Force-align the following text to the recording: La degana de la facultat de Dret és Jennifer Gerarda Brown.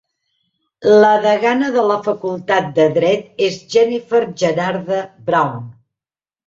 La 1.03 1.11
degana 1.25 1.69
de 1.75 1.83
la 1.91 1.97
facultat 2.09 2.73
de 2.81 2.89
Dret 2.99 3.47
és 3.51 3.63
Jennifer 3.77 4.27
Gerarda 4.43 5.09
Brown. 5.31 5.67